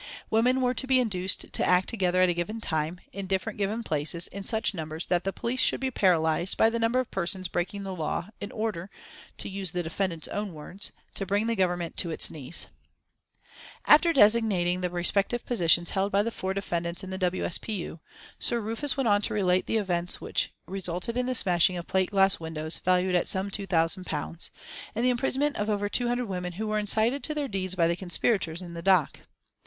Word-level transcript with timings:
Women 0.31 0.61
were 0.61 0.73
to 0.73 0.87
be 0.87 0.99
induced 0.99 1.53
to 1.53 1.63
act 1.63 1.87
together 1.87 2.23
at 2.23 2.29
a 2.29 2.33
given 2.33 2.59
time, 2.59 2.99
in 3.13 3.27
different 3.27 3.59
given 3.59 3.83
places, 3.83 4.25
in 4.25 4.43
such 4.43 4.73
numbers 4.73 5.05
that 5.05 5.25
the 5.25 5.31
police 5.31 5.59
should 5.61 5.79
be 5.79 5.91
paralysed 5.91 6.57
by 6.57 6.71
the 6.71 6.79
number 6.79 6.99
of 6.99 7.11
persons 7.11 7.47
breaking 7.47 7.83
the 7.83 7.93
law, 7.93 8.29
in 8.41 8.51
order, 8.51 8.89
to 9.37 9.47
use 9.47 9.69
the 9.69 9.83
defendant's 9.83 10.27
own 10.29 10.55
words, 10.55 10.91
"to 11.13 11.27
bring 11.27 11.45
the 11.45 11.55
Government 11.55 11.97
to 11.97 12.09
its 12.09 12.31
knees." 12.31 12.65
After 13.85 14.11
designating 14.11 14.81
the 14.81 14.89
respective 14.89 15.45
positions 15.45 15.91
held 15.91 16.11
by 16.11 16.23
the 16.23 16.31
four 16.31 16.55
defendants 16.55 17.03
in 17.03 17.11
the 17.11 17.19
W. 17.19 17.45
S. 17.45 17.59
P. 17.59 17.73
U., 17.73 17.99
Sir 18.39 18.59
Rufus 18.59 18.97
went 18.97 19.07
on 19.07 19.21
to 19.21 19.35
relate 19.35 19.67
the 19.67 19.77
events 19.77 20.19
which 20.19 20.51
resulted 20.65 21.15
in 21.15 21.27
the 21.27 21.35
smashing 21.35 21.77
of 21.77 21.85
plate 21.85 22.09
glass 22.09 22.39
windows 22.39 22.79
valued 22.79 23.13
at 23.13 23.27
some 23.27 23.51
two 23.51 23.67
thousand 23.67 24.07
pounds, 24.07 24.49
and 24.95 25.05
the 25.05 25.11
imprisonment 25.11 25.57
of 25.57 25.69
over 25.69 25.87
two 25.87 26.07
hundred 26.07 26.25
women 26.25 26.53
who 26.53 26.65
were 26.65 26.79
incited 26.79 27.23
to 27.23 27.35
their 27.35 27.47
deeds 27.47 27.75
by 27.75 27.85
the 27.87 27.95
conspirators 27.95 28.63
in 28.63 28.73
the 28.73 28.81
dock. 28.81 29.19